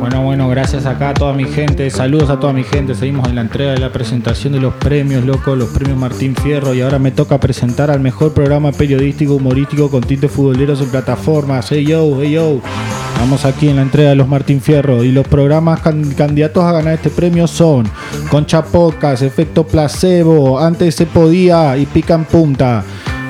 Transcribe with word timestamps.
Bueno, 0.00 0.22
bueno, 0.22 0.48
gracias 0.48 0.86
acá 0.86 1.10
a 1.10 1.14
toda 1.14 1.32
mi 1.32 1.44
gente. 1.44 1.88
Saludos 1.90 2.30
a 2.30 2.38
toda 2.38 2.52
mi 2.52 2.64
gente. 2.64 2.94
Seguimos 2.94 3.28
en 3.28 3.36
la 3.36 3.40
entrega 3.40 3.72
de 3.72 3.78
la 3.78 3.90
presentación 3.92 4.52
de 4.52 4.60
los 4.60 4.74
premios, 4.74 5.24
loco, 5.24 5.56
los 5.56 5.70
premios 5.70 5.98
Martín 5.98 6.34
Fierro. 6.36 6.74
Y 6.74 6.82
ahora 6.82 6.98
me 6.98 7.10
toca 7.10 7.38
presentar 7.38 7.90
al 7.90 8.00
mejor 8.00 8.32
programa 8.32 8.72
periodístico 8.72 9.34
humorístico 9.34 9.90
con 9.90 10.02
tintes 10.02 10.30
futboleros 10.30 10.80
en 10.80 10.88
plataformas. 10.90 11.70
Hey 11.70 11.86
yo, 11.86 12.18
hey 12.20 12.32
yo. 12.32 12.60
Vamos 13.18 13.44
aquí 13.44 13.68
en 13.68 13.76
la 13.76 13.82
entrega 13.82 14.10
de 14.10 14.16
los 14.16 14.28
Martín 14.28 14.60
Fierro. 14.60 15.02
Y 15.04 15.12
los 15.12 15.26
programas 15.26 15.80
can- 15.80 16.12
candidatos 16.14 16.62
a 16.64 16.72
ganar 16.72 16.94
este 16.94 17.10
premio 17.10 17.46
son 17.46 17.86
Concha 18.30 18.62
Podcast, 18.62 19.22
Efecto 19.22 19.66
Placebo, 19.66 20.58
Antes 20.60 20.94
se 20.94 21.06
podía 21.06 21.76
y 21.78 21.86
Pica 21.86 22.14
en 22.14 22.24
Punta. 22.24 22.84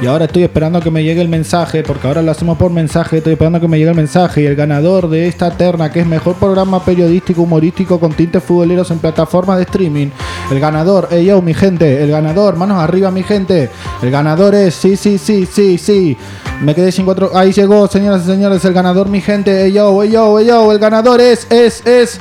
Y 0.04 0.06
ahora 0.06 0.26
estoy 0.26 0.42
esperando 0.42 0.82
que 0.82 0.90
me 0.90 1.02
llegue 1.02 1.22
el 1.22 1.30
mensaje, 1.30 1.82
porque 1.82 2.06
ahora 2.06 2.20
lo 2.20 2.30
hacemos 2.30 2.58
por 2.58 2.70
mensaje, 2.70 3.16
estoy 3.16 3.32
esperando 3.32 3.58
que 3.58 3.68
me 3.68 3.78
llegue 3.78 3.88
el 3.88 3.96
mensaje. 3.96 4.42
Y 4.42 4.44
el 4.44 4.54
ganador 4.54 5.08
de 5.08 5.26
esta 5.28 5.50
terna, 5.52 5.90
que 5.90 6.00
es 6.00 6.06
mejor 6.06 6.34
programa 6.34 6.84
periodístico 6.84 7.40
humorístico 7.40 7.98
con 7.98 8.12
tintes 8.12 8.44
futboleros 8.44 8.90
en 8.90 8.98
plataformas 8.98 9.56
de 9.56 9.62
streaming. 9.62 10.08
El 10.50 10.60
ganador, 10.60 11.08
ey 11.10 11.24
yo, 11.24 11.40
mi 11.40 11.54
gente, 11.54 12.02
el 12.02 12.10
ganador, 12.10 12.56
manos 12.56 12.82
arriba, 12.82 13.10
mi 13.10 13.22
gente. 13.22 13.70
El 14.02 14.10
ganador 14.10 14.54
es, 14.54 14.74
sí, 14.74 14.94
sí, 14.94 15.16
sí, 15.16 15.48
sí, 15.50 15.78
sí. 15.78 16.18
Me 16.60 16.74
quedé 16.74 16.92
sin 16.92 17.06
cuatro. 17.06 17.30
Ahí 17.34 17.52
llegó, 17.52 17.86
señoras 17.86 18.24
y 18.24 18.26
señores, 18.26 18.62
el 18.66 18.74
ganador, 18.74 19.08
mi 19.08 19.22
gente. 19.22 19.62
Ey 19.64 19.72
yo, 19.72 20.02
ey 20.02 20.10
yo, 20.10 20.38
ey 20.38 20.48
yo. 20.48 20.70
El 20.70 20.80
ganador 20.80 21.18
es, 21.22 21.50
es, 21.50 21.80
es. 21.86 22.20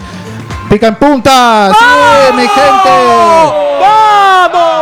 Pica 0.70 0.88
en 0.88 0.96
punta, 0.96 1.70
sí, 1.78 2.34
mi 2.34 2.48
gente. 2.48 3.74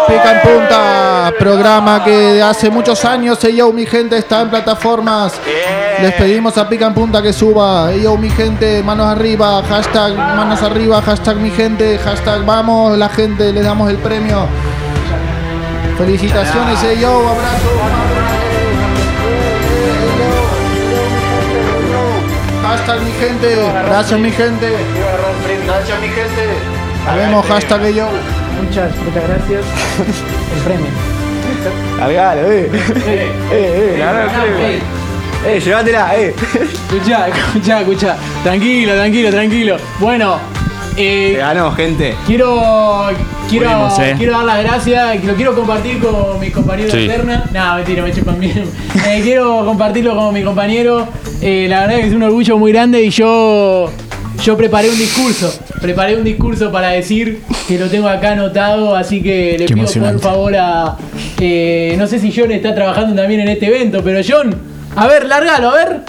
Pica 0.07 0.31
en 0.33 0.41
punta, 0.41 0.90
programa 1.37 2.03
que 2.03 2.11
de 2.11 2.41
hace 2.41 2.69
muchos 2.69 3.05
años, 3.05 3.43
ey 3.43 3.57
yo, 3.57 3.71
mi 3.71 3.85
gente, 3.85 4.17
está 4.17 4.41
en 4.41 4.49
plataformas. 4.49 5.33
Les 6.01 6.13
pedimos 6.13 6.57
a 6.57 6.67
Pica 6.67 6.87
en 6.87 6.93
punta 6.93 7.21
que 7.21 7.31
suba. 7.33 7.91
Ey 7.91 8.03
yo, 8.03 8.17
mi 8.17 8.29
gente, 8.29 8.81
manos 8.81 9.07
arriba, 9.07 9.61
hashtag 9.63 10.15
manos 10.15 10.61
arriba, 10.63 11.01
hashtag 11.01 11.37
mi 11.37 11.51
gente, 11.51 11.99
hashtag 11.99 12.45
vamos, 12.45 12.97
la 12.97 13.09
gente, 13.09 13.53
les 13.53 13.63
damos 13.63 13.89
el 13.89 13.97
premio. 13.97 14.47
Felicitaciones, 15.97 16.83
ey 16.83 16.99
yo, 16.99 17.29
abrazo. 17.29 17.69
Hashtag 22.63 23.01
mi 23.01 23.11
gente, 23.11 23.55
gracias 23.85 24.19
mi 24.19 24.31
gente. 24.31 24.75
Gracias 25.67 25.99
mi 25.99 26.07
gente. 26.07 26.47
Nos 27.05 27.15
vemos, 27.15 27.45
hashtag 27.45 27.93
yo. 27.93 28.07
Muchas, 28.59 28.95
muchas 28.97 29.23
gracias. 29.27 29.65
El 30.55 30.63
premio. 30.63 30.87
Cargalo, 31.97 32.51
eh. 32.51 32.69
Eh, 33.05 33.31
eh, 33.51 33.95
la 33.99 34.11
verdad, 34.11 34.45
el 34.47 34.53
premio. 34.53 34.79
Eh, 35.47 35.59
llévatela, 35.59 36.15
eh. 36.19 36.35
Escucha, 36.37 37.27
escucha, 37.27 37.79
escucha. 37.81 38.17
Tranquilo, 38.43 38.93
tranquilo, 38.95 39.29
tranquilo. 39.31 39.77
Bueno, 39.99 40.37
Te 40.95 41.33
eh, 41.33 41.37
ganó, 41.37 41.71
gente. 41.73 42.15
quiero. 42.25 43.09
Quiero, 43.49 43.89
eh. 43.99 44.15
quiero 44.17 44.31
dar 44.33 44.45
las 44.45 44.63
gracias, 44.63 45.23
lo 45.25 45.33
quiero 45.35 45.53
compartir 45.53 45.99
con 45.99 46.39
mis 46.39 46.51
compañeros 46.53 46.91
Sí. 46.93 46.99
de 46.99 47.07
terna. 47.09 47.43
No, 47.51 47.75
mentira, 47.75 48.01
me 48.03 48.13
chupan 48.13 48.39
bien. 48.39 48.63
Eh, 49.07 49.19
quiero 49.23 49.65
compartirlo 49.65 50.15
con 50.15 50.33
mi 50.33 50.43
compañero. 50.43 51.07
Eh, 51.41 51.65
la 51.69 51.81
verdad 51.81 51.95
que 51.97 52.07
es 52.07 52.13
un 52.13 52.23
orgullo 52.23 52.57
muy 52.57 52.71
grande 52.71 53.01
y 53.03 53.09
yo, 53.09 53.91
yo 54.43 54.55
preparé 54.57 54.89
un 54.89 54.97
discurso. 54.97 55.53
Preparé 55.81 56.15
un 56.15 56.23
discurso 56.23 56.71
para 56.71 56.89
decir 56.89 57.41
que 57.67 57.79
lo 57.79 57.87
tengo 57.87 58.07
acá 58.07 58.33
anotado, 58.33 58.95
así 58.95 59.21
que 59.21 59.55
le 59.57 59.65
Qué 59.65 59.73
pido 59.73 59.87
por 59.87 60.19
favor 60.19 60.55
a... 60.55 60.95
eh, 61.39 61.95
no 61.97 62.05
sé 62.05 62.19
si 62.19 62.31
John 62.35 62.51
está 62.51 62.75
trabajando 62.75 63.15
también 63.19 63.41
en 63.41 63.47
este 63.49 63.65
evento, 63.65 64.03
pero 64.03 64.21
John, 64.27 64.55
a 64.95 65.07
ver, 65.07 65.25
largalo, 65.25 65.69
a 65.71 65.73
ver. 65.73 66.01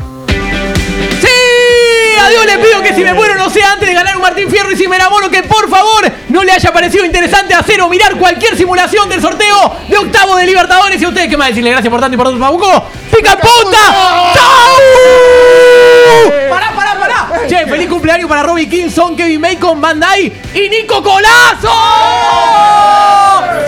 ¡Sí! 1.21 2.21
A 2.21 2.29
Dios 2.29 2.45
le 2.45 2.59
pido 2.59 2.83
que 2.83 2.95
si 2.95 3.03
me 3.03 3.15
muero 3.15 3.35
no 3.37 3.49
sea 3.49 3.73
antes 3.73 3.89
de 3.89 3.95
ganar 3.95 4.15
un 4.15 4.23
Martín 4.23 4.51
Fierro 4.51 4.71
y 4.71 4.77
si 4.77 4.87
me 4.87 4.97
enamoro 4.97 5.31
que 5.31 5.43
por 5.43 5.69
favor 5.71 6.05
no 6.29 6.45
le 6.45 6.53
haya 6.53 6.71
parecido 6.71 7.05
interesante 7.07 7.55
hacer 7.55 7.81
o 7.81 7.89
mirar 7.89 8.17
cualquier 8.17 8.57
simulación 8.57 9.09
del 9.09 9.23
sorteo 9.23 9.75
de 9.89 9.97
octavo 9.97 10.37
de 10.37 10.47
Libertadores. 10.47 11.01
¿Y 11.01 11.05
a 11.05 11.09
ustedes 11.09 11.29
qué 11.29 11.37
más 11.39 11.49
decirle? 11.49 11.71
Gracias 11.71 11.91
por 11.91 12.01
tanto 12.01 12.15
y 12.15 12.19
por 12.19 12.27
tanto, 12.27 12.39
Mabuco. 12.39 12.85
¡Pica 13.11 13.33
en 13.33 13.39
punta! 13.39 13.79
Cumpleaños 18.23 18.29
para 18.29 18.43
Robbie 18.43 18.69
Kinson, 18.69 19.17
Kevin 19.17 19.41
Bacon, 19.41 19.81
Bandai 19.81 20.33
y 20.55 20.69
Nico 20.69 21.03
Colazo. 21.03 21.69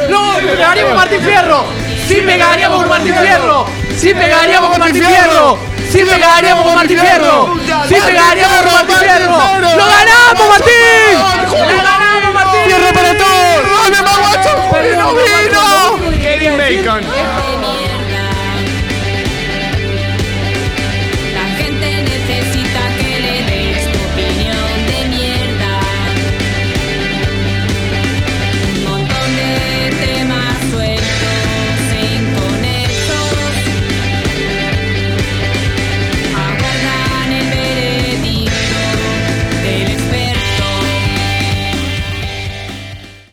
¡No! 0.09 0.35
¡Pegaríamos 0.37 0.93
un 0.93 0.97
Martín 0.97 1.21
Fierro! 1.21 1.65
¡Sí 2.09 2.15
pegaríamos 2.17 2.83
un 2.83 2.89
Martín 2.89 3.15
Fierro! 3.15 3.67
¡Sí 3.99 4.15
pegaríamos 4.15 4.71
con 4.71 4.79
Martín 4.79 5.05
Fierro! 5.05 5.59
¡Sí 5.91 6.05
pegaríamos 6.05 6.65
con 6.65 6.75
Martín 6.75 6.99
Fierro! 6.99 7.55
¡Sí 7.89 7.95
pegaríamos 7.95 8.57
con 8.63 8.74